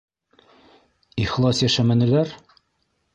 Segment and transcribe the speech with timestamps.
[1.25, 2.33] Ихлас йәшәмәнеләр?